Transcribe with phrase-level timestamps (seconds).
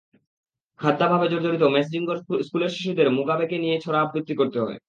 [0.79, 2.17] খাদ্যাভাবে জর্জরিত ম্যাসডিঙ্গোর
[2.43, 4.77] স্কুলের শিশুদের মুগাবেকে নিয়ে ছড়া আবৃত্তি করতে হয়।